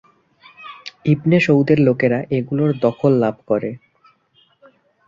ইবনে 1.05 1.37
সৌদের 1.39 1.79
লোকেরা 1.79 2.19
এগুলোর 2.37 2.71
দখল 2.81 3.11
লাভ 3.15 3.35
করে। 3.47 3.69